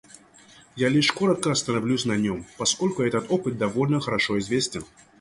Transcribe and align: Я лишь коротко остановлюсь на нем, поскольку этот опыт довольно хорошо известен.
Я 0.75 0.89
лишь 0.89 1.11
коротко 1.11 1.51
остановлюсь 1.51 2.05
на 2.05 2.13
нем, 2.17 2.47
поскольку 2.57 3.03
этот 3.03 3.27
опыт 3.29 3.59
довольно 3.59 3.99
хорошо 4.01 4.39
известен. 4.39 4.83